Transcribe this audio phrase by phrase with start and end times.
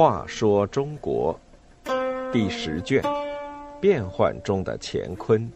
[0.00, 1.38] 话说中国
[2.32, 3.02] 第十卷：
[3.78, 5.52] 变幻中的乾坤。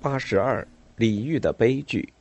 [0.00, 0.64] 八十二，
[0.98, 2.12] 李煜的悲剧。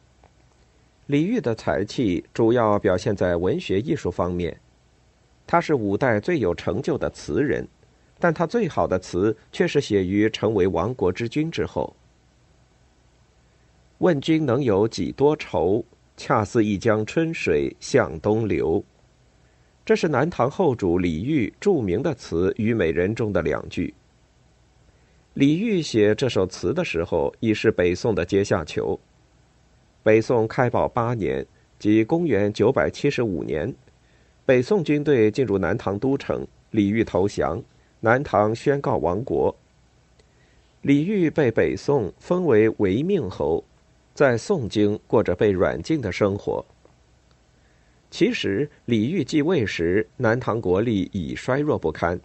[1.06, 4.60] 李煜的才气主要表现在文学艺术方面，
[5.46, 7.68] 他是五代最有成就的词人，
[8.24, 11.94] 但他最好的词却是写于成为亡国之君之后。
[13.98, 15.84] 问君能有几多愁？
[16.16, 18.82] 恰似一江春水向东流。
[19.84, 23.94] 这是南唐后主李煜著名的词《虞美人》中的两句。
[25.34, 28.98] 李煜写这首词的时候，已是北宋的阶下囚。
[30.02, 31.46] 北宋开宝八年，
[31.78, 33.76] 即公元九百七十五年，
[34.46, 37.62] 北宋军队进入南唐都城，李煜投降，
[38.06, 39.56] 南唐宣告亡国。
[40.82, 43.64] 李煜被北宋封为维命侯，
[44.14, 46.66] 在宋京过着被软禁的生活。
[48.12, 52.20] 其实，李煜继位时，南唐国力已衰弱不堪，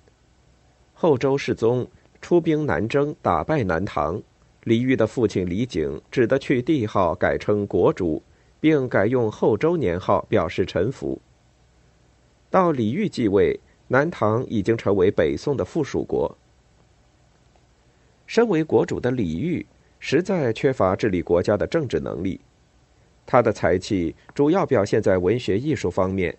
[0.94, 1.86] 后周世宗。
[2.20, 4.20] 出兵南征，打败南唐。
[4.64, 8.20] 李煜的父亲李璟只得去帝号改称国主，
[8.58, 11.20] 并改用后周年号表示臣服。
[12.50, 16.36] 到李煜继位，南唐已经成为北宋的附属国。
[18.26, 19.66] 身为国主的李煜，
[19.98, 22.40] 实在缺乏治理国家的政治能力。
[23.26, 26.36] 他的才气主要表现在文学艺术方面。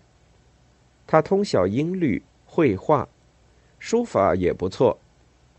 [1.06, 3.06] 他通晓音律、绘画，
[3.78, 4.96] 书法也不错。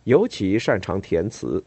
[0.05, 1.63] 尤其擅长填词。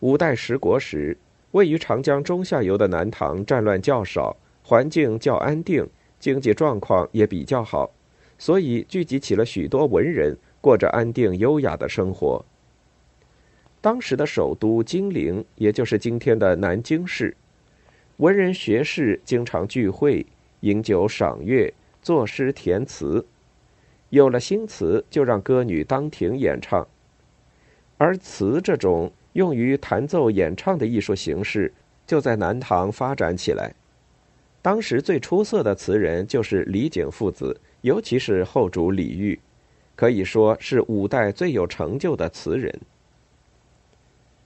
[0.00, 1.16] 五代十国时，
[1.52, 5.88] 位于长江中下游的南唐战乱较少，环境较安定，
[6.20, 7.90] 经济状况也比较好，
[8.38, 12.44] 所以聚集起了许多文人，过着安定优雅的生活。
[13.80, 17.36] 当时的首都金陵，也就是今天的南京市，
[18.16, 20.24] 文人学士经常聚会，
[20.60, 21.72] 饮酒赏月，
[22.02, 23.24] 作诗填词，
[24.10, 26.86] 有了新词，就让歌女当庭演唱。
[27.96, 31.72] 而词这种用于弹奏演唱的艺术形式，
[32.06, 33.74] 就在南唐发展起来。
[34.68, 39.40] 当时最出色的词人就是李璟父子，尤其是后主李煜，
[39.96, 42.78] 可以说是五代最有成就的词人。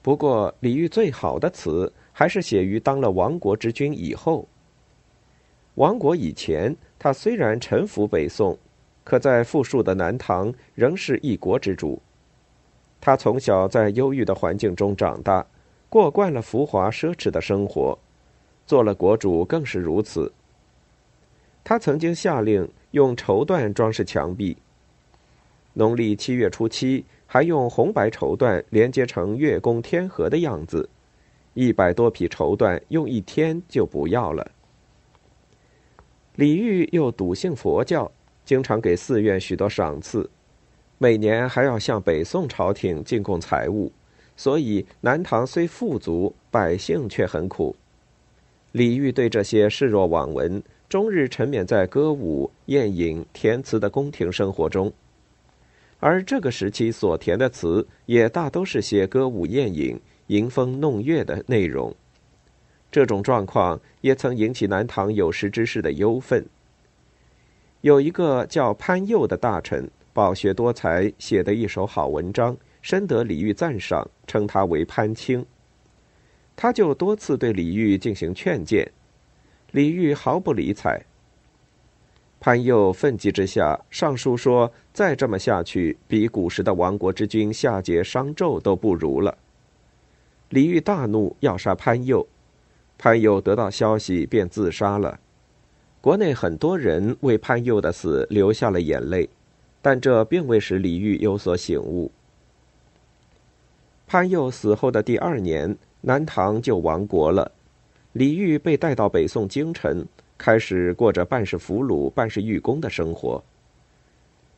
[0.00, 4.46] 不过，李煜最好的词还是写于当了亡国之君以后。
[5.74, 8.56] 亡国以前，他虽然臣服北宋，
[9.02, 12.00] 可在富庶的南唐仍是一国之主。
[13.00, 15.44] 他从小在忧郁的环境中长大，
[15.88, 17.98] 过惯了浮华奢侈的生活，
[18.66, 20.32] 做了国主更是如此。
[21.64, 24.56] 他曾经下令用绸缎装饰墙壁，
[25.74, 30.88] 农历七月初七还用红白绸缎连接成月宫天河的样子，
[31.54, 34.50] 一百多匹绸缎用一天就不要了。
[36.36, 38.10] 李煜又笃信佛教，
[38.44, 40.28] 经常给寺院许多赏赐。
[40.98, 43.92] 每年还要向北宋朝廷进贡财物，
[44.36, 47.76] 所以南唐虽富足，百姓却很苦。
[48.72, 54.92] 李煜对这些视若罔闻，终日沉湎在歌舞、宴饮、填词的宫廷生活中。
[56.00, 61.94] 而这个时期所填的词，也大都是些歌舞宴饮、吟风弄月的内容。
[62.90, 66.44] 这种状况也曾引起南唐有识之士的忧愤。
[67.82, 69.90] 有一个叫潘佑的大臣。
[70.14, 75.46] 饱学多才，写的一首好文章，深得李煜赞赏，称他为潘青。
[76.54, 78.90] 他就多次对李煜进行劝谏，
[79.72, 81.02] 李煜毫不理睬。
[82.40, 89.38] 潘佑愤激之下上书说：“再这么下去，比古时的亡国之君夏桀、商纣都不如了。”
[90.50, 92.26] 李煜大怒，要杀潘佑。
[92.98, 95.20] 潘佑得到消息，便自杀了。
[96.00, 99.28] 国内很多人为潘佑的死流下了眼泪。
[99.84, 102.12] 但这并未使李煜有所醒悟。
[104.06, 107.50] 潘佑死后的第二年，南唐就亡国了，
[108.12, 110.04] 李煜被带到北宋京城，
[110.36, 113.42] 开始过着半是俘虏、半是狱工的生活。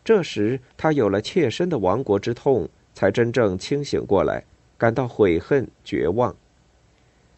[0.02, 4.42] 这时，他有了切身的亡国之痛，才真正清醒过来，
[4.78, 6.34] 感到悔恨、绝望，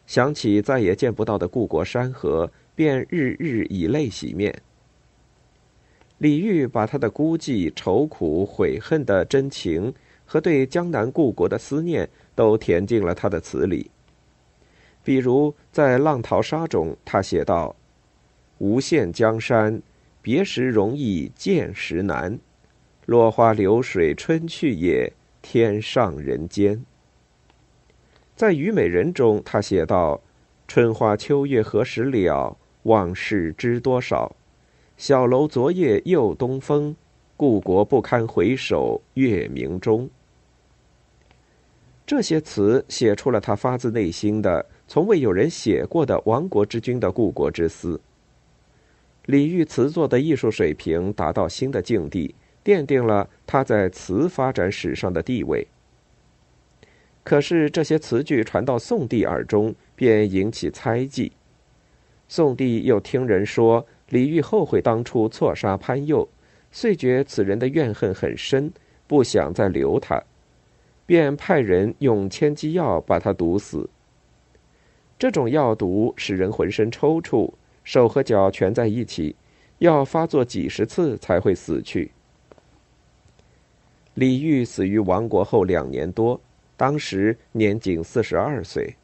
[0.06, 4.56] 想起再也见不到的故国山河，便日日以泪洗面。
[6.18, 9.92] 李煜把他的孤寂、愁苦、悔恨的真情
[10.24, 13.90] 和对江南故国的思念，都填进了他的词里。
[15.06, 17.76] 比如在《浪淘沙》中，他写道
[18.58, 19.80] ：“无限江山，
[20.20, 22.36] 别时容易见时难。
[23.04, 26.84] 落花流水春去也，天上人间。
[28.34, 30.20] 在《虞美人》中，他写道
[30.66, 32.56] ：“春花秋月何时了？
[32.82, 34.34] 往事知多少？
[34.96, 36.96] 小楼昨夜又东风，
[37.36, 40.10] 故国不堪回首月明中。”
[42.04, 48.00] 这些词写出了他发自内心的、从未有人写过的亡国之君的故国之思。
[49.26, 52.34] 李煜词作的艺术水平达到新的境地。
[52.66, 55.64] 奠定了他在词发展史上的地位。
[57.22, 61.30] 可是这些词句传到宋帝耳中，便引起猜忌。
[62.26, 66.28] 宋帝又听人说李煜后悔当初错杀潘佑，
[66.72, 68.72] 遂觉此人的怨恨很深，
[69.06, 70.20] 不想再留他，
[71.06, 73.88] 便派人用千机药把他毒死。
[75.18, 77.52] 这种药毒使人浑身抽搐，
[77.84, 79.34] 手和脚蜷在一起，
[79.78, 82.10] 要发作几十次才会死去。
[84.14, 86.40] 李煜死于亡国后两年多，
[86.76, 88.94] 当时年仅四十二岁。